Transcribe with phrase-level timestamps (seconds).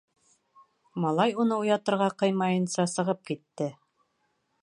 [1.03, 3.71] Малай уны уятырға ҡыймайынса сығып китте.